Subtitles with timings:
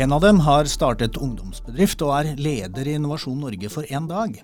[0.00, 4.38] En av dem har startet ungdomsbedrift og er leder i Innovasjon Norge for én dag.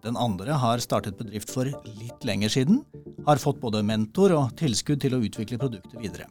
[0.00, 2.78] Den andre har startet bedrift for litt lenger siden,
[3.26, 6.30] har fått både mentor og tilskudd til å utvikle produktet videre.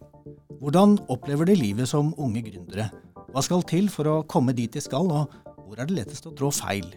[0.63, 2.87] Hvordan opplever de livet som unge gründere?
[3.29, 5.29] Hva skal til for å komme dit de skal, og
[5.61, 6.89] hvor er det lettest å trå feil?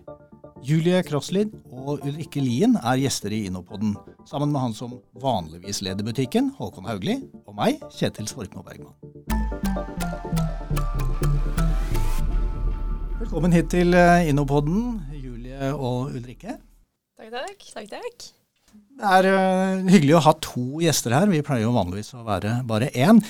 [0.65, 3.93] Julie Krosslid og Ulrikke Lien er gjester i Innopodden,
[4.25, 8.97] sammen med han som vanligvis leder butikken, Håkon Haugli, og meg, Kjetil Svorkmo Bergman.
[13.25, 16.59] Velkommen hit til eh, Innopodden, Julie og Ulrikke.
[17.17, 17.63] Takk, takk.
[17.73, 18.27] takk, takk.
[19.01, 21.31] Det er uh, hyggelig å ha to gjester her.
[21.33, 23.23] Vi pleier jo vanligvis å være bare én.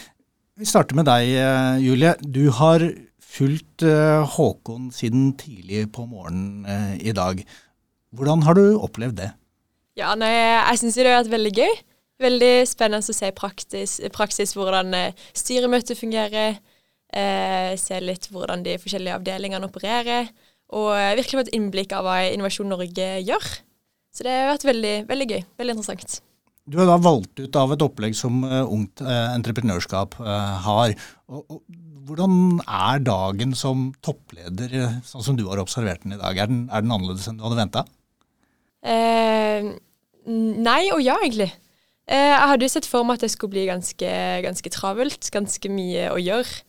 [0.59, 2.11] Vi starter med deg, uh, Julie.
[2.27, 2.83] Du har
[3.23, 7.47] fulgt uh, Håkon siden tidlig på morgenen i dag.
[8.19, 9.31] Hvordan har du opplevd det?
[9.95, 11.83] Ja, nei, Jeg syns det har vært veldig gøy.
[12.27, 14.91] Veldig spennende å se i praksis, praksis hvordan
[15.39, 16.59] styremøtet fungerer.
[17.79, 20.31] Se litt hvordan de forskjellige avdelingene opererer.
[20.75, 23.49] Og virkelig fått innblikk av hva Innovasjon Norge gjør.
[24.15, 25.43] Så det har vært veldig, veldig gøy.
[25.59, 26.21] Veldig interessant.
[26.65, 30.17] Du er da valgt ut av et opplegg som uh, Ungt uh, Entreprenørskap
[30.65, 30.95] har.
[32.05, 36.39] Hvordan er dagen som toppleder, sånn som du har observert den i dag?
[36.39, 37.87] Er den, er den annerledes enn du hadde venta?
[40.25, 41.47] nei og ja, egentlig.
[42.05, 44.11] jeg hadde jo sett for meg at det skulle bli ganske,
[44.45, 45.31] ganske travelt.
[45.33, 46.61] Ganske mye å gjøre.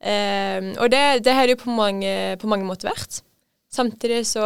[0.00, 3.20] Og det, det har det jo på mange, på mange måter vært.
[3.70, 4.42] Samtidig så,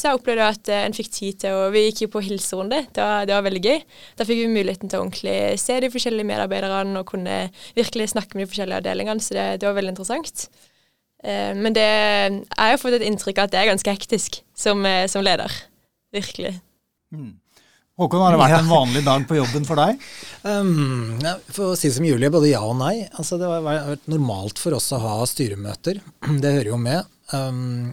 [0.00, 2.86] så jeg opplevde at eh, en fikk tid til å Vi gikk jo på hilserunde.
[2.88, 3.82] Det var, det var veldig gøy.
[4.16, 7.34] Da fikk vi muligheten til å ordentlig se de forskjellige medarbeiderne og kunne
[7.76, 10.46] virkelig snakke med de forskjellige avdelingene, så det, det var veldig interessant.
[11.26, 14.80] Uh, men det, jeg har fått et inntrykk av at det er ganske hektisk som,
[14.88, 15.52] eh, som leder.
[16.16, 16.54] Virkelig.
[17.12, 17.34] Mm.
[17.96, 20.00] Håkon, har det vært en vanlig dag på jobben for deg?
[20.46, 21.16] Um,
[21.50, 23.00] for å si som Julie, både ja og nei.
[23.18, 25.98] Altså, det har vært normalt for oss å ha styremøter.
[26.42, 27.08] Det hører jo med.
[27.32, 27.88] Um,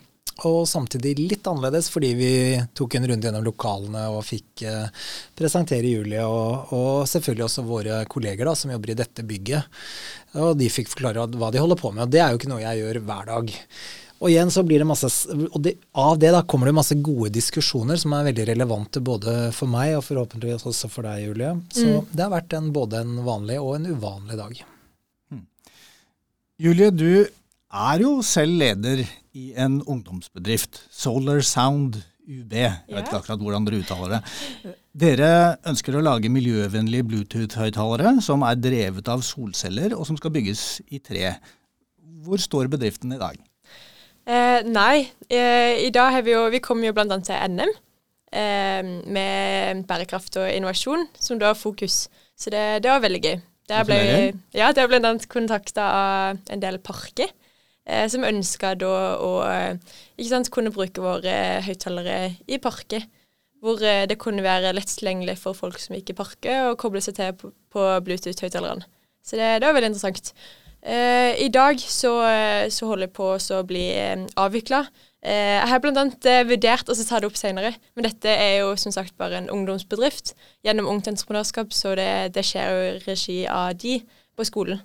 [0.46, 2.30] og samtidig litt annerledes fordi vi
[2.78, 8.04] tok en runde gjennom lokalene og fikk uh, presentere Julie og, og, selvfølgelig også våre
[8.12, 9.82] kolleger da, som jobber i dette bygget.
[10.46, 12.06] Og de fikk forklare hva de holder på med.
[12.06, 13.58] Og det er jo ikke noe jeg gjør hver dag.
[14.22, 17.32] Og igjen så blir det masse, og det, av det da kommer det masse gode
[17.36, 21.52] diskusjoner som er veldig relevante både for meg og forhåpentligvis også for deg, Julie.
[21.76, 22.14] Så mm.
[22.14, 24.64] det har vært en, både en vanlig og en uvanlig dag.
[25.34, 25.44] Hmm.
[26.62, 27.26] Julie, du
[27.74, 29.04] er jo selv leder
[29.34, 32.54] i en ungdomsbedrift, Solar Sound UB.
[32.56, 34.74] Jeg vet ikke akkurat hvordan dere uttaler det.
[35.04, 35.32] Dere
[35.68, 41.02] ønsker å lage miljøvennlige Bluetooth-høyttalere som er drevet av solceller, og som skal bygges i
[41.04, 41.34] tre.
[42.24, 43.42] Hvor står bedriften i dag?
[44.24, 47.18] Eh, nei, eh, i dag har vi jo Vi kommer jo bl.a.
[47.20, 47.72] til NM
[48.32, 52.08] eh, med bærekraft og innovasjon, som da fokus.
[52.36, 53.42] Så det, det var veldig gøy.
[53.70, 53.98] Der ble,
[54.56, 55.16] ja, det ble bl.a.
[55.32, 57.30] kontakta av en del parker
[57.88, 59.34] eh, som ønska da å
[60.18, 61.36] ikke sant, kunne bruke våre
[61.68, 63.06] høyttalere i parker.
[63.64, 67.04] Hvor eh, det kunne være lett tilgjengelig for folk som gikk i parker, å koble
[67.04, 68.88] seg til på, på Bluetooth-høyttalerne.
[69.24, 70.34] Så det, det, var veldig interessant.
[70.84, 72.12] Eh, I dag så,
[72.68, 74.84] så, holder jeg på å bli eh, avvikla.
[75.24, 76.02] Uh, jeg har bl.a.
[76.28, 79.48] Eh, vurdert å ta det opp senere, men dette er jo som sagt bare en
[79.54, 80.34] ungdomsbedrift
[80.68, 84.02] gjennom Ungt Entreprenørskap, så det, det skjer jo i regi av de
[84.36, 84.82] på skolen.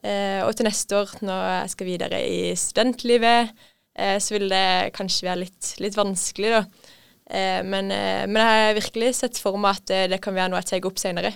[0.00, 3.52] Uh, og til neste år, når jeg skal videre i studentlivet,
[4.00, 4.66] uh, så vil det
[4.96, 6.94] kanskje være litt, litt vanskelig, da.
[7.24, 10.52] Uh, men, eh, men, jeg har virkelig sett for meg at det, det kan være
[10.52, 11.32] noe jeg tar opp senere.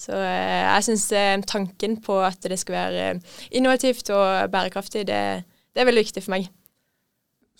[0.00, 3.08] Så eh, jeg syns eh, tanken på at det skal være
[3.52, 6.48] innovativt og bærekraftig, det, det, er veldig viktig for meg.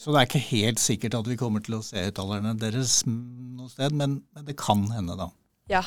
[0.01, 3.69] Så det er ikke helt sikkert at vi kommer til å se uttalerne deres noe
[3.69, 5.28] sted, men, men det kan hende, da.
[5.71, 5.84] Ja.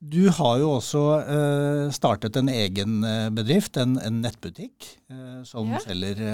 [0.00, 3.04] Du har jo også eh, startet en egen
[3.36, 5.82] bedrift, en, en nettbutikk, eh, som ja.
[5.84, 6.24] selger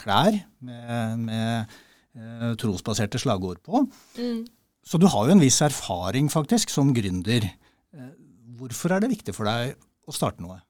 [0.00, 3.84] klær med, med trosbaserte slagord på.
[4.16, 4.46] Mm.
[4.86, 7.44] Så du har jo en viss erfaring faktisk som gründer.
[8.58, 9.76] Hvorfor er det viktig for deg
[10.06, 10.60] å starte noe?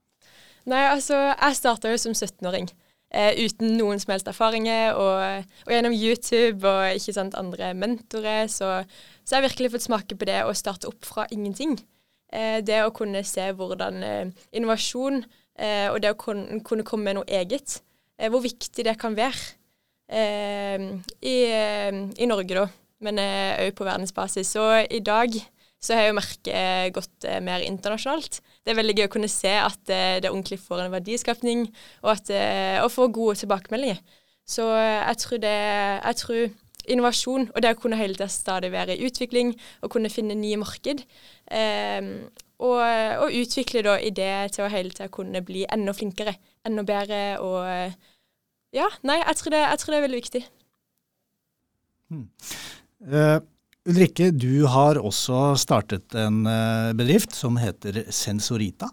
[0.67, 2.69] Nei, altså, jeg starta jo som 17-åring.
[3.17, 4.97] uten noen som helst erfaringer.
[4.99, 8.83] Og, og, gjennom YouTube og ikke sant, andre mentorer, så,
[9.23, 11.79] så har jeg virkelig fått smake på det å starte opp fra ingenting.
[12.33, 17.21] Eh, det å kunne se hvordan eh, innovasjon eh, og det å kunne, komme med
[17.21, 17.81] noe eget,
[18.17, 19.37] hvor viktig det kan være
[21.21, 22.63] i, i Norge, da,
[23.05, 24.55] men òg på verdensbasis.
[24.55, 25.35] Så i dag
[25.87, 28.41] så har jo merket gått mer internasjonalt.
[28.67, 31.67] Det er veldig gøy å kunne se at det ordentlig får en verdiskapning,
[32.03, 32.33] og, at,
[32.83, 34.01] og få gode tilbakemeldinger.
[34.47, 36.43] Så jeg tror, det, jeg tror
[36.91, 39.53] innovasjon og det å kunne hele tida stadig være i utvikling
[39.83, 41.03] og kunne finne nye marked,
[41.51, 42.11] eh,
[42.57, 46.37] og, og, utvikle da ideer til å hele tida kunne bli enda flinkere,
[46.67, 47.67] enda bedre og
[48.75, 50.41] Ja, nei, jeg tror det, jeg tror det er veldig viktig.
[52.11, 52.25] Hmm.
[53.01, 53.39] Uh,
[53.87, 58.89] Ulrikke, du har også startet en uh, bedrift som heter Sensorita.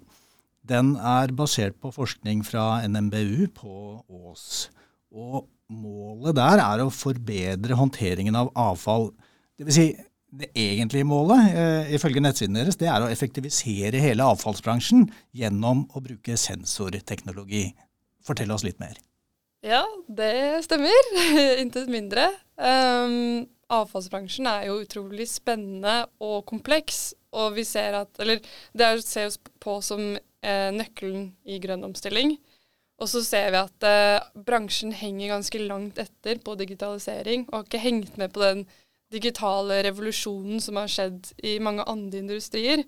[0.70, 3.74] Den er basert på forskning fra NMBU på
[4.06, 4.68] Ås.
[5.10, 9.10] Og målet der er å forbedre håndteringen av avfall.
[9.58, 9.88] Det si,
[10.30, 16.04] det egentlige målet, uh, ifølge nettsiden deres, det er å effektivisere hele avfallsbransjen gjennom å
[16.06, 17.72] bruke sensorteknologi.
[18.22, 19.02] Fortell oss litt mer.
[19.66, 21.14] Ja, det stemmer.
[21.64, 22.30] Intet mindre.
[22.62, 23.48] Um,
[23.82, 28.42] avfallsbransjen er jo utrolig spennende og kompleks, og vi ser at Eller
[28.74, 32.38] det er å oss på som eh, nøkkelen i grønn omstilling.
[33.02, 37.66] Og så ser vi at eh, bransjen henger ganske langt etter på digitalisering, og har
[37.68, 38.66] ikke hengt med på den
[39.14, 42.86] digitale revolusjonen som har skjedd i mange andre industrier.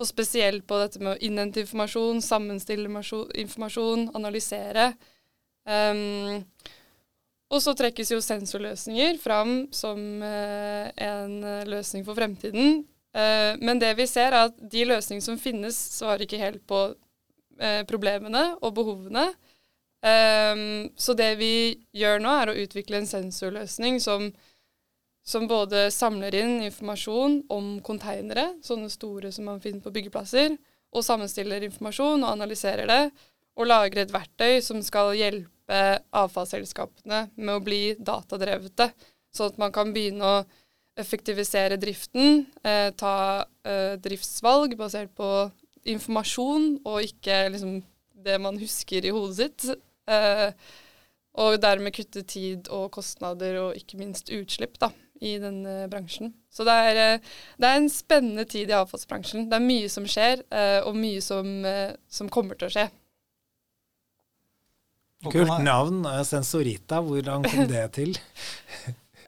[0.00, 4.92] Og spesielt på dette med å innhente informasjon, sammenstille informasjon, analysere.
[5.68, 6.46] Um,
[7.50, 11.36] og så trekkes jo sensorløsninger fram som uh, en
[11.68, 12.84] løsning for fremtiden.
[13.10, 16.88] Uh, men det vi ser, er at de løsningene som finnes, svarer ikke helt på
[17.90, 19.26] problemene og behovene.
[20.96, 24.30] Så det vi gjør nå, er å utvikle en sensorløsning som,
[25.20, 30.56] som både samler inn informasjon om konteinere, sånne store som man finner på byggeplasser,
[30.90, 33.02] og sammenstiller informasjon og analyserer det
[33.58, 38.90] og lager et verktøy som skal hjelpe avfallsselskapene med å bli datadrevete,
[39.30, 40.40] sånn at man kan begynne å
[41.00, 45.50] effektivisere driften, eh, ta eh, driftsvalg basert på
[45.88, 47.80] informasjon og ikke liksom,
[48.24, 49.82] det man husker i hodet sitt.
[50.10, 50.50] Eh,
[51.40, 54.90] og dermed kutte tid og kostnader og ikke minst utslipp da,
[55.22, 56.34] i denne bransjen.
[56.50, 57.28] Så det er, eh,
[57.60, 59.46] det er, en spennende tid i avfallsbransjen.
[59.50, 62.88] Det er mye som skjer, eh, og mye som, eh, som kommer til å skje.
[65.28, 66.00] Kult navn.
[66.08, 68.16] Eh, Sensorita, hvordan kom det til?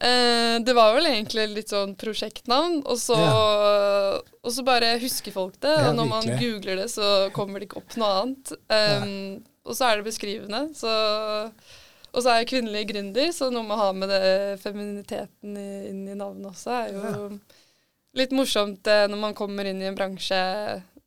[0.01, 4.19] eh, det var vel egentlig litt sånn prosjektnavn, og så, ja.
[4.41, 5.75] og så bare husker folk det.
[5.77, 6.33] Ja, og når virkelig.
[6.33, 8.55] man googler det, så kommer det ikke opp noe annet.
[8.73, 10.63] Um, og så er det beskrivende.
[10.75, 10.93] Så,
[12.13, 14.23] og så er jeg kvinnelig gründer, så noe med å ha med det
[14.63, 17.27] femininiteten inn i navnet også er jo ja.
[18.19, 20.41] litt morsomt eh, når man kommer inn i en bransje,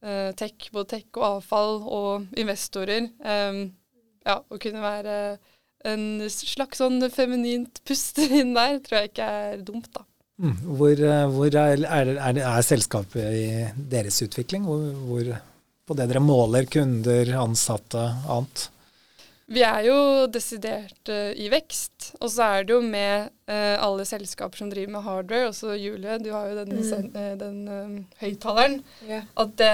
[0.06, 3.10] uh, tech, både tech og avfall og investorer.
[3.22, 3.68] Um,
[4.26, 5.16] ja, å kunne være
[5.86, 10.06] en slags sånn feminint pust inn der, tror jeg ikke er dumt, da.
[10.42, 10.56] Mm.
[10.76, 13.50] Hvor, eh, hvor er, er, er, er, selskapet i
[13.92, 14.66] deres utvikling?
[14.68, 15.30] Hvor, hvor,
[15.88, 18.66] på det dere måler kunder, ansatte, annet?
[19.46, 19.98] Vi er jo
[20.34, 22.16] desidert uh, i vekst.
[22.18, 26.18] Og så er det jo med uh, alle selskaper som driver med hardware, også Julie,
[26.20, 27.12] du har jo den, mm.
[27.14, 29.30] uh, den um, høyttaleren, yeah.
[29.40, 29.68] at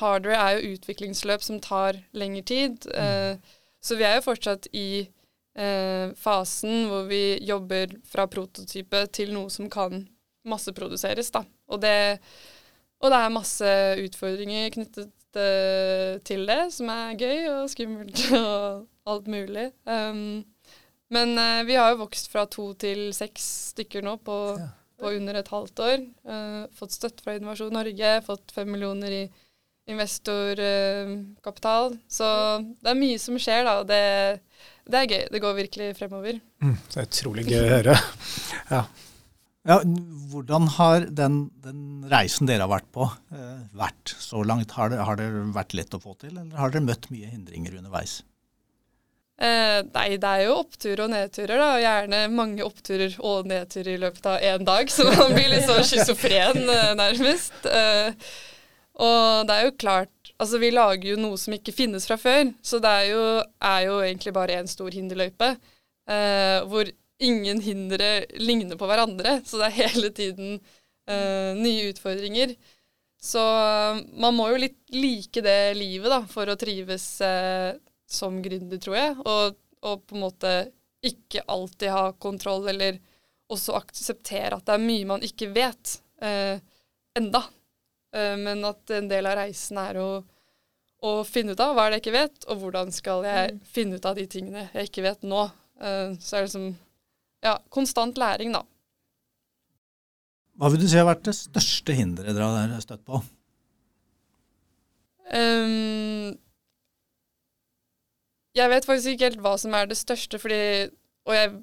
[0.00, 2.88] hardware er jo utviklingsløp som tar lengre tid.
[2.88, 3.44] Mm.
[3.84, 9.52] Så vi er jo fortsatt i eh, fasen hvor vi jobber fra prototype til noe
[9.52, 10.06] som kan
[10.48, 11.44] masseproduseres, da.
[11.72, 12.20] Og det,
[13.00, 18.84] og det er masse utfordringer knyttet uh, til det, som er gøy og skummelt og
[19.08, 19.70] alt mulig.
[19.88, 20.44] Um,
[21.14, 24.68] men uh, vi har jo vokst fra to til seks stykker nå på, ja.
[25.00, 26.04] på under et halvt år.
[26.28, 29.24] Uh, fått støtte fra Innovasjon Norge, fått fem millioner i
[29.90, 31.96] investorkapital.
[32.08, 32.26] Så
[32.80, 33.78] det er mye som skjer, da.
[33.82, 34.02] Og det,
[34.88, 35.24] det er gøy.
[35.32, 36.34] Det går virkelig fremover.
[36.64, 37.94] Mm, det er utrolig gøy å høre.
[38.74, 38.82] ja.
[39.70, 39.76] ja.
[40.32, 43.04] hvordan har den, den, reisen dere har vært på,
[43.36, 44.76] eh, vært så langt?
[44.78, 47.72] Har det, har det, vært lett å få til, eller har dere møtt mye hindringer
[47.80, 48.12] underveis?
[49.34, 51.68] Eh, nei, det er jo oppturer og nedturer, da.
[51.74, 54.90] Og gjerne mange oppturer og nedturer i løpet av én dag.
[54.94, 57.66] Så man blir litt sånn schizofren, eh, nærmest.
[57.68, 58.14] Eh,
[59.02, 62.48] og det er jo klart Altså, vi lager jo noe som ikke finnes fra før,
[62.58, 63.22] så det er jo,
[63.62, 65.52] er jo egentlig bare én stor hinderløype.
[66.10, 66.90] Eh, hvor
[67.22, 68.08] ingen hindre
[68.42, 72.56] ligner på hverandre, så det er hele tiden eh, nye utfordringer.
[73.24, 73.40] Så
[74.20, 77.72] man må jo litt like det livet da, for å trives eh,
[78.10, 79.16] som gründer, tror jeg.
[79.24, 80.54] Og, og, på en måte
[81.04, 82.98] ikke alltid ha kontroll, eller
[83.52, 86.58] også akseptere at det er mye man ikke vet eh,
[87.16, 87.44] enda.
[88.14, 90.08] Eh, men at en del av reisen er å,
[91.02, 93.64] å, finne ut av hva er det jeg ikke vet, og hvordan skal jeg mm.
[93.76, 95.48] finne ut av de tingene jeg ikke vet nå.
[95.82, 96.70] Eh, så er det liksom
[97.44, 98.62] ja, konstant læring, da.
[100.54, 103.18] Hva vil du si har vært det største hinderet dere har støtt på?
[105.34, 106.36] Um,
[108.54, 110.92] jeg vet faktisk ikke helt hva som er det største, fordi,
[111.26, 111.54] og jeg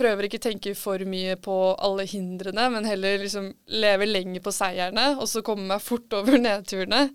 [0.00, 4.54] prøver ikke å tenke for mye på alle hindrene, men heller liksom leve lenger på
[4.54, 7.10] seierne, og så komme meg fort over nedturene.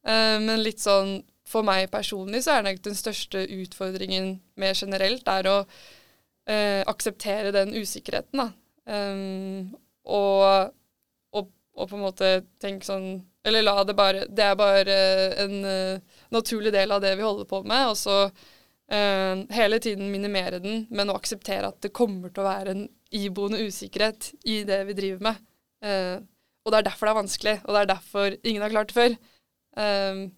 [0.00, 1.20] Uh, men litt sånn
[1.50, 5.56] for meg personlig så er nok den største utfordringen mer generelt er å
[6.50, 8.50] eh, akseptere den usikkerheten, da.
[8.90, 9.74] Um,
[10.08, 10.70] og,
[11.36, 14.94] og, og, på en måte tenke sånn Eller la det bare Det er bare
[15.44, 17.92] en uh, naturlig del av det vi holder på med.
[17.92, 18.16] Og så
[18.92, 22.84] uh, hele tiden minimere den, men å akseptere at det kommer til å være en
[23.14, 25.40] iboende usikkerhet i det vi driver med.
[25.84, 26.18] Uh,
[26.64, 28.98] og det er derfor det er vanskelig, og det er derfor ingen har klart det
[28.98, 29.16] før.
[29.78, 30.28] Uh,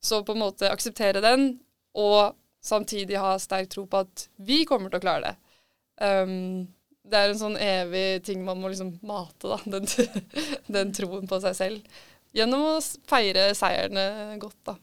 [0.00, 1.54] så på en måte akseptere den,
[1.98, 5.56] og samtidig ha sterk tro på at vi kommer til å klare det.
[6.00, 6.68] Um,
[7.10, 9.58] det er en sånn evig ting man må liksom mate, da.
[9.64, 9.88] Den,
[10.76, 12.00] den troen på seg selv.
[12.36, 12.74] Gjennom å
[13.10, 14.76] feire seierne godt, da.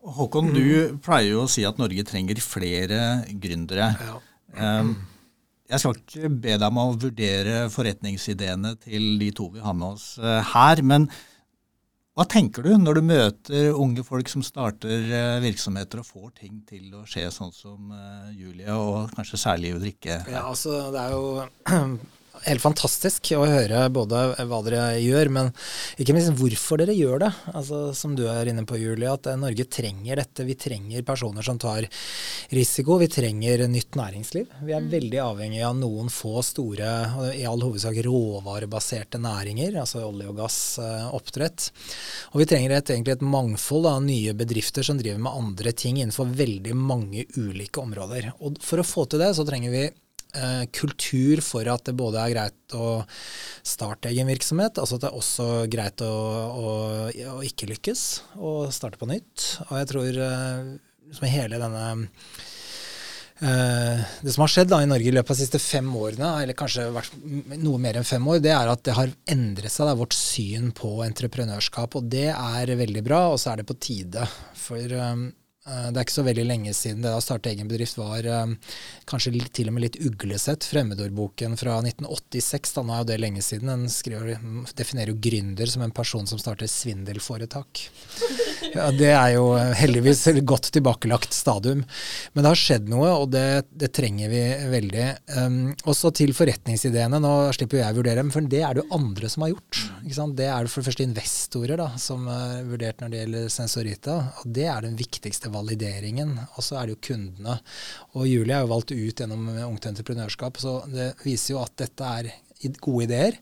[0.00, 3.00] Håkon, du pleier jo å si at Norge trenger flere
[3.36, 3.90] gründere.
[4.00, 4.20] Ja.
[4.56, 4.94] Um,
[5.70, 9.92] jeg skal ikke be deg om å vurdere forretningsideene til de to vi har med
[9.92, 10.80] oss uh, her.
[10.82, 11.06] Men
[12.18, 16.58] hva tenker du når du møter unge folk som starter eh, virksomheter og får ting
[16.68, 20.18] til å skje sånn som eh, Julie, og kanskje særlig Ulrikke?
[20.28, 21.30] Ja, altså det er jo
[22.46, 25.50] helt fantastisk å høre både hva dere gjør, men
[26.00, 27.30] ikke minst hvorfor dere gjør det.
[27.52, 30.46] Altså, som du er inne på, Julie, at Norge trenger dette.
[30.48, 31.86] Vi trenger personer som tar
[32.54, 32.98] risiko.
[33.00, 34.48] Vi trenger nytt næringsliv.
[34.64, 34.90] Vi er mm.
[34.94, 36.90] veldig avhengig av noen få store,
[37.36, 41.70] i all hovedsak råvarebaserte næringer, altså olje og gass, eh, oppdrett.
[42.32, 46.00] Og vi trenger et, egentlig et mangfold av nye bedrifter som driver med andre ting
[46.00, 48.32] innenfor veldig mange ulike områder.
[48.40, 49.88] Og for å få til det, så trenger vi
[50.34, 53.02] eh, kultur for at det både er greit å
[53.66, 56.12] starte egen virksomhet, altså at det er også greit å,
[56.50, 56.70] å,
[57.34, 58.06] å ikke lykkes
[58.38, 59.50] og starte på nytt.
[59.70, 61.84] Og jeg tror eh, hele denne
[63.40, 66.28] Uh, det som har skjedd da i Norge i løpet av de siste fem årene,
[66.42, 66.90] eller kanskje
[67.56, 70.68] noe mer enn fem år, det er at det har endret seg, da, vårt syn
[70.76, 71.96] på entreprenørskap.
[71.96, 74.26] Og det er veldig bra, og så er det på tide.
[74.60, 75.16] For Eh,
[75.68, 78.54] det er ikke så veldig lenge siden det å starte egen bedrift var um,
[79.10, 80.64] kanskje til og med litt uglesett.
[80.64, 84.40] Fremmedordboken fra 1986, da nå er jo det lenge siden, den skriver,
[84.78, 87.84] definerer jo gründer som en person som starter svindelforetak.
[88.70, 91.80] Ja, det er jo heldigvis et godt tilbakelagt stadium.
[92.34, 95.06] Men det har skjedd noe, og det, det trenger vi veldig.
[95.34, 95.56] Um,
[95.90, 97.18] også til forretningsideene.
[97.24, 99.50] Nå slipper jo jeg å vurdere dem, for det er det jo andre som har
[99.56, 99.80] gjort.
[100.04, 104.18] Det er det for det første investorer da, som er vurdert når det gjelder sensorita.
[104.38, 106.36] og Det er den viktigste valideringen.
[106.56, 107.56] Og så er det jo kundene.
[108.14, 112.14] Og Julie er jo valgt ut gjennom Ungt Entreprenørskap, så det viser jo at dette
[112.20, 112.30] er
[112.82, 113.38] gode ideer.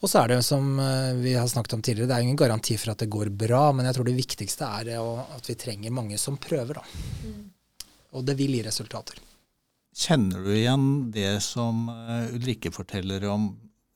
[0.00, 2.38] Og så er det jo som eh, vi har snakket om tidligere, det er ingen
[2.38, 5.94] garanti for at det går bra, men jeg tror det viktigste er at vi trenger
[5.94, 6.84] mange som prøver, da.
[7.24, 7.44] Mm.
[8.12, 9.20] Og det vil gi resultater.
[9.92, 13.52] Kjenner du igjen det som eh, Ulrikke forteller om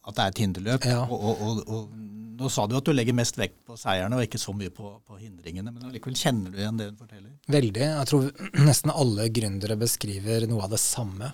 [0.07, 0.87] at det er et hinderløp?
[0.89, 1.03] Ja.
[1.05, 4.27] Og, og, og, og nå sa du at du legger mest vekt på seierne og
[4.27, 7.31] ikke så mye på, på hindringene, men allikevel kjenner du igjen det hun forteller?
[7.57, 7.85] Veldig.
[7.87, 8.29] Jeg tror
[8.71, 11.33] nesten alle gründere beskriver noe av det samme.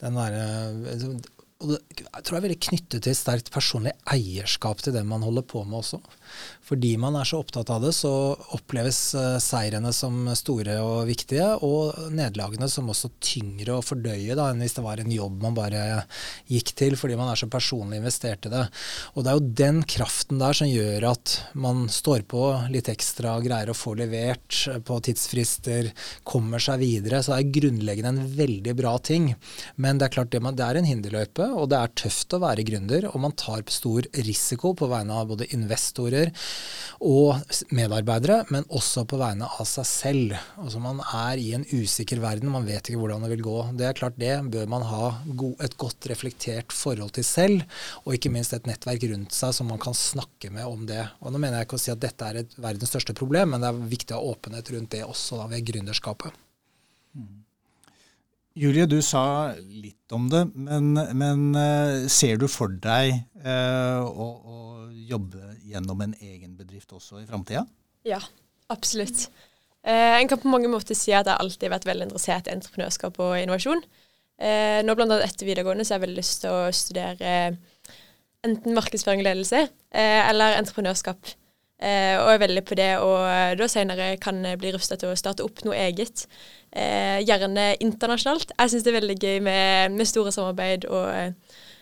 [0.00, 0.38] Den der,
[1.58, 5.24] og det, jeg tror jeg er veldig knyttet til sterkt personlig eierskap til det man
[5.26, 5.98] holder på med også.
[6.68, 8.12] Fordi man er så opptatt av det, så
[8.56, 14.50] oppleves uh, seirene som store og viktige, og nederlagene som også tyngre å fordøye da,
[14.50, 15.82] enn hvis det var en jobb man bare
[16.50, 18.64] gikk til fordi man er så personlig investert i det.
[19.14, 22.42] Og det er jo den kraften der som gjør at man står på
[22.72, 25.92] litt ekstra, greier å få levert på tidsfrister,
[26.28, 27.22] kommer seg videre.
[27.22, 29.32] Så det er grunnleggende en veldig bra ting.
[29.76, 32.42] Men det er klart det, man, det er en hinderløype og det er tøft å
[32.42, 33.08] være gründer.
[33.12, 36.17] Og man tar stor risiko på vegne av både investorer
[36.98, 37.38] og
[37.74, 40.34] medarbeidere, men også på vegne av seg selv.
[40.58, 43.56] Altså Man er i en usikker verden, man vet ikke hvordan det vil gå.
[43.78, 45.12] Det er klart det bør man ha
[45.64, 47.66] et godt reflektert forhold til selv,
[48.04, 51.04] og ikke minst et nettverk rundt seg som man kan snakke med om det.
[51.22, 53.62] Og Nå mener jeg ikke å si at dette er et verdens største problem, men
[53.62, 56.34] det er viktig å ha åpenhet rundt det også da, ved gründerskapet.
[57.18, 57.44] Mm.
[58.58, 64.26] Julie, du sa litt om det, men, men eh, ser du for deg eh, å,
[64.26, 64.56] å,
[65.08, 67.64] jobbe gjennom en egen bedrift også i framtida?
[68.06, 68.20] Ja,
[68.72, 69.28] absolutt.
[69.82, 72.54] Eh, en kan på mange måter si at jeg alltid har vært veldig interessert i
[72.54, 73.82] entreprenørskap og innovasjon.
[74.38, 77.34] Eh, nå blant annet etter videregående så har jeg veldig lyst til å studere
[78.46, 81.34] enten markedsføring og ledelse eh, eller entreprenørskap.
[81.78, 85.12] Eh, og er veldig på det, og eh, da senere kan jeg bli rusta til
[85.12, 86.24] å starte opp noe eget.
[86.74, 88.50] Eh, gjerne internasjonalt.
[88.56, 91.06] Jeg syns det er veldig gøy med, med store samarbeid og,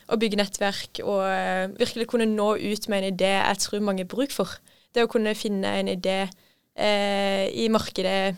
[0.06, 1.02] eh, og bygge nettverk.
[1.04, 4.56] Og eh, virkelig kunne nå ut med en idé jeg tror mange har bruk for.
[4.94, 8.36] Det å kunne finne en idé eh, i markedet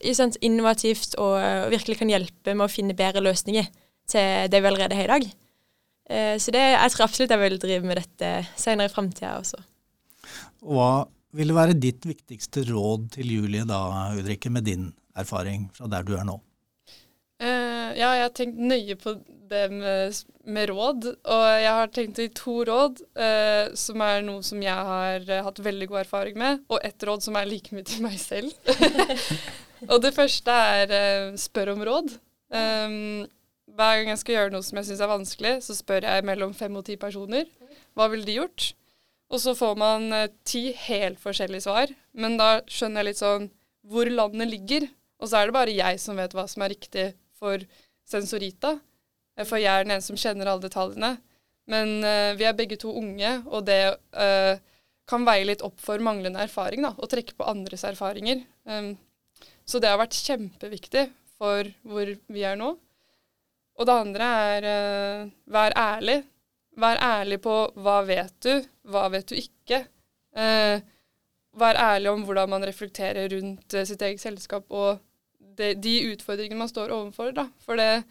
[0.00, 3.66] i sant, innovativt og, og, virkelig kan hjelpe med å finne bedre løsninger
[4.08, 5.26] til det vi allerede har i dag.
[6.40, 9.60] så det, jeg tror absolutt jeg vil drive med dette senere i framtida også.
[10.64, 11.04] Hva
[11.36, 16.16] ville være ditt viktigste råd til Julie da, Ulrikke, med din erfaring fra der du
[16.16, 16.38] er nå?
[17.40, 19.14] Uh, ja, jeg har tenkt nøye på
[19.50, 24.44] det med, med, råd, og jeg har tenkt i to råd, eh, som er noe
[24.46, 27.74] som jeg har uh, hatt veldig god erfaring med, og ett råd som er like
[27.74, 28.54] mye til meg selv.
[29.92, 32.16] og det første er spør om råd.
[32.50, 33.28] Um,
[33.70, 36.54] hver gang jeg skal gjøre noe som jeg syns er vanskelig, så spør jeg mellom
[36.56, 37.46] fem og ti personer.
[37.98, 38.72] Hva ville de gjort?
[39.30, 40.10] Og så får man
[40.42, 43.46] ti helt forskjellige svar, men da skjønner jeg litt sånn
[43.86, 44.88] hvor landet ligger.
[45.20, 47.06] Og så er det bare jeg som vet hva som er riktig
[47.38, 47.62] for
[48.08, 48.78] sensorita.
[49.48, 51.14] For jeg er den eneste som kjenner alle detaljene.
[51.70, 53.80] Men uh, vi er begge to unge, og det
[54.18, 54.58] uh,
[55.10, 56.84] kan veie litt opp for manglende erfaring.
[56.86, 58.42] da, Og trekke på andres erfaringer.
[58.64, 58.94] Um,
[59.68, 62.74] så det har vært kjempeviktig for hvor vi er nå.
[63.80, 66.20] Og det andre er uh, vær ærlig.
[66.80, 68.54] Vær ærlig på hva vet du,
[68.88, 69.82] hva vet du ikke.
[71.60, 75.00] Vær ærlig om hvordan man reflekterer rundt sitt eget selskap og
[75.58, 77.34] de, de utfordringene man står overfor.
[77.36, 77.48] Da.
[77.66, 78.04] For det,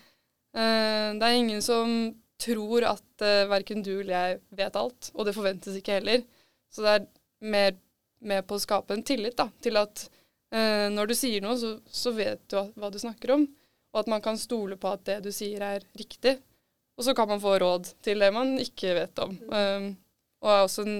[0.60, 1.92] det er ingen som
[2.40, 6.24] tror at uh, verken du eller jeg vet alt, og det forventes ikke heller.
[6.72, 7.08] Så det er
[7.52, 7.78] mer
[8.20, 10.06] med på å skape en tillit da, til at
[10.56, 13.48] uh, når du sier noe, så, vet du hva du snakker om,
[13.94, 16.38] og at man kan stole på at det du sier er riktig.
[17.00, 19.38] Og så kan man få råd til det man ikke vet om.
[19.40, 20.98] Og er også en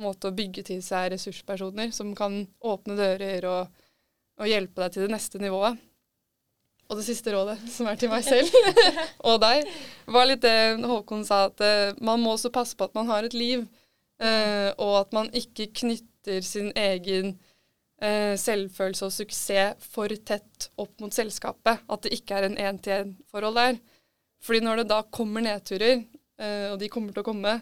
[0.00, 3.76] måte å bygge til seg ressurspersoner som kan åpne dører og
[4.38, 5.78] og hjelpe deg til det neste nivået.
[6.88, 8.48] Og det siste rådet, som er til meg selv
[9.28, 9.66] og deg,
[10.08, 13.28] var litt det Håkon sa, at uh, man må også passe på at man har
[13.28, 13.66] et liv,
[14.24, 17.34] uh, og at man ikke knytter sin egen
[18.00, 21.84] uh, selvfølelse og suksess for tett opp mot selskapet.
[21.84, 23.82] At det ikke er en én-til-én-forhold der.
[24.40, 26.06] Fordi når det da kommer nedturer,
[26.38, 27.52] og de kommer til å komme,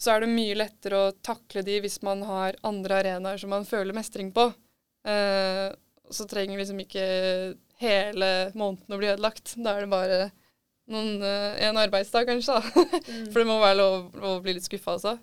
[0.00, 3.66] så er det mye lettere å takle de hvis man har andre arenaer som man
[3.68, 4.48] føler mestring på.
[5.06, 5.68] Uh,
[6.12, 7.04] så trenger liksom ikke
[7.82, 9.54] hele måneden å bli ødelagt.
[9.58, 10.18] Da er det bare
[10.92, 12.58] noen, uh, en arbeidsdag, kanskje.
[12.58, 12.84] da.
[13.08, 13.28] Mm.
[13.32, 15.16] For det må være lov å bli litt skuffa også.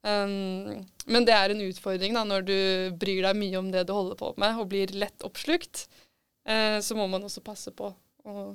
[0.00, 0.80] Um,
[1.12, 2.56] men det er en utfordring da, når du
[3.00, 5.86] bryr deg mye om det du holder på med, og blir lett oppslukt.
[6.48, 8.48] Uh, så må man også passe på å,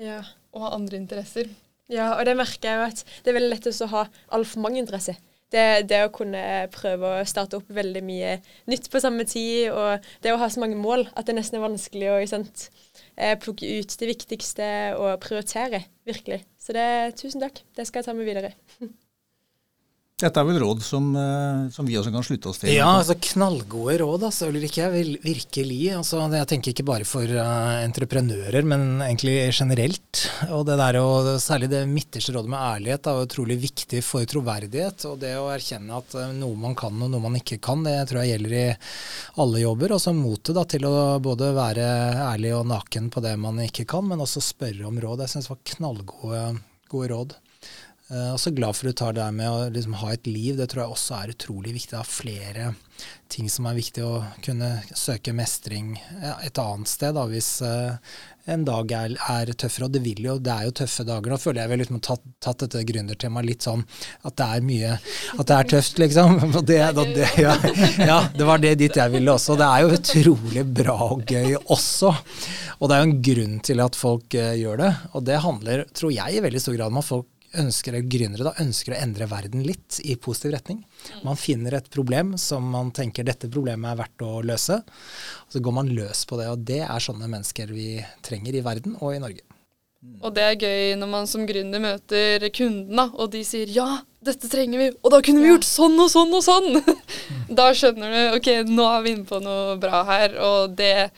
[0.00, 0.22] ja.
[0.54, 1.50] å ha andre interesser.
[1.92, 4.06] Ja, og det merker jeg jo at det er veldig lett å ha
[4.38, 5.18] altfor mange interesser
[5.52, 6.42] det, det, å kunne
[6.74, 8.36] prøve å starte opp veldig mye
[8.70, 11.66] nytt på samme tid, og det å ha så mange mål at det nesten er
[11.66, 12.68] vanskelig å sant,
[13.16, 16.42] eh, plukke ut det viktigste og prioritere, virkelig.
[16.62, 16.88] Så det,
[17.20, 17.64] tusen takk.
[17.76, 18.54] Det skal jeg ta med videre.
[20.22, 22.70] Dette er vel råd som, eh, som, vi også kan slutte oss til?
[22.70, 24.86] Ja, altså knallgode råd, altså, Ulrikke.
[24.92, 25.78] Virkelig.
[25.96, 30.22] Altså, jeg tenker ikke bare for uh, entreprenører, men egentlig generelt.
[30.54, 35.08] Og det der, og Særlig det midterste rådet med ærlighet er utrolig viktig for troverdighet.
[35.10, 37.98] Og det å erkjenne at uh, noe man kan og noe man ikke kan, det
[38.06, 38.66] tror jeg gjelder i
[39.42, 39.96] alle jobber.
[39.96, 41.88] Og så motet til å både være
[42.28, 45.26] ærlig og naken på det man ikke kan, men også spørre om råd.
[45.26, 47.40] Jeg syns det var knallgode råd.
[48.12, 50.58] Jeg så også glad for at du tar det med å liksom ha et liv.
[50.58, 51.94] Det tror jeg også er utrolig viktig.
[51.94, 52.66] Det er flere
[53.32, 55.94] ting som er viktig å kunne søke mestring
[56.44, 57.96] et annet sted da, hvis uh,
[58.52, 59.88] en dag er, er, tøffere.
[59.88, 61.32] Og det vil jo, det er jo tøffe dager.
[61.32, 63.84] Nå føler jeg vel liksom tatt, tatt dette gründertemaet litt sånn
[64.28, 64.92] at det er mye
[65.38, 66.38] At det er tøft, liksom.
[66.72, 66.78] Det,
[67.16, 67.56] det, ja,
[67.98, 69.56] ja, det var det dit jeg ville også.
[69.58, 72.12] Det er jo utrolig bra og gøy også.
[72.78, 74.92] Og det er jo en grunn til at folk uh, gjør det.
[75.16, 78.54] Og det handler, tror jeg, i veldig stor grad om at folk ønsker, gründere da,
[78.62, 80.82] ønsker å endre verden litt i positiv retning.
[81.26, 84.80] Man finner et problem som man tenker dette problemet er verdt å løse.
[85.46, 86.50] Og så går man løs på det.
[86.52, 89.44] Og det er sånne mennesker vi trenger i verden og i Norge.
[90.22, 94.48] Og det er gøy når man som gründer møter kundene, og de sier ja, dette
[94.50, 96.80] trenger vi, og da kunne vi gjort sånn og sånn og sånn.
[97.58, 100.34] da skjønner du ok, nå er vi inne på noe bra her.
[100.42, 101.10] Og det,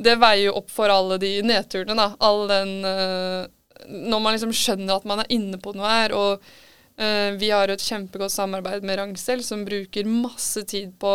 [0.00, 2.08] det veier jo opp for alle de nedturene, da.
[2.24, 3.50] All den uh,
[3.88, 6.14] når man liksom skjønner at man er inne på noe her.
[6.16, 11.14] Og uh, vi har et kjempegodt samarbeid med Rangsel, som bruker masse tid på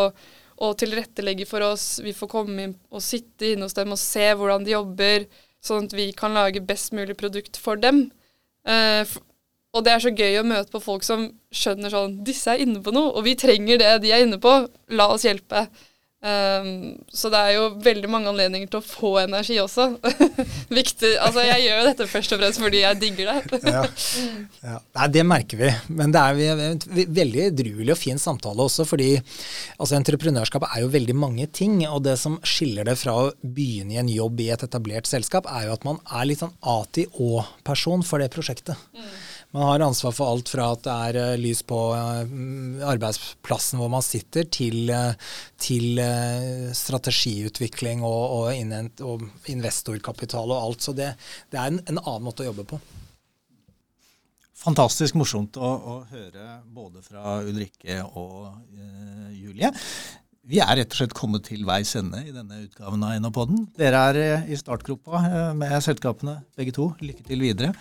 [0.58, 1.98] å tilrettelegge for oss.
[2.04, 5.28] Vi får komme inn og sitte inne hos dem og se hvordan de jobber,
[5.64, 8.08] sånn at vi kan lage best mulig produkt for dem.
[8.68, 9.06] Uh,
[9.76, 12.82] og det er så gøy å møte på folk som skjønner sånn Disse er inne
[12.84, 14.54] på noe, og vi trenger det de er inne på.
[14.98, 15.68] La oss hjelpe.
[16.28, 19.86] Um, så det er jo veldig mange anledninger til å få energi også.
[20.80, 23.60] Viktig, altså Jeg gjør jo dette først og fremst fordi jeg digger det.
[23.78, 23.84] ja.
[24.66, 24.80] Ja.
[24.98, 25.70] Nei, det merker vi.
[25.88, 26.82] Men det er en
[27.20, 28.84] veldig edruelig og fin samtale også.
[28.90, 31.80] fordi altså, entreprenørskap er jo veldig mange ting.
[31.88, 35.48] Og det som skiller det fra å begynne i en jobb i et etablert selskap,
[35.48, 38.76] er jo at man er litt sånn A til Å-person for det prosjektet.
[38.98, 39.10] Mm.
[39.58, 43.90] Man har ansvar for alt fra at det er uh, lys på uh, arbeidsplassen hvor
[43.90, 45.16] man sitter, til, uh,
[45.58, 45.98] til
[46.78, 48.54] strategiutvikling og,
[49.02, 50.86] og, investorkapital og alt.
[50.86, 51.10] Så det,
[51.50, 52.80] det er en, en, annen måte å jobbe på.
[54.62, 58.54] Fantastisk morsomt å, å høre både fra Ulrikke og
[59.34, 59.74] Julie.
[60.48, 63.66] Vi er rett og slett kommet til veis ende i denne utgaven av Enopodden.
[63.76, 66.94] Dere er eh, i startgropa eh, med selskapene begge to.
[67.04, 67.74] Lykke til videre.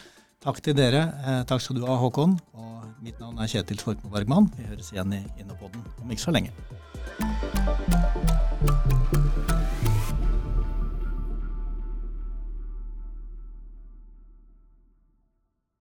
[0.46, 1.00] Takk til dere.
[1.26, 2.36] Eh, takk skal du ha, Håkon.
[2.54, 4.46] Og mitt navn er Kjetil Svorkmo Bergman.
[4.54, 6.54] Vi høres igjen i Innopodden om ikke så lenge.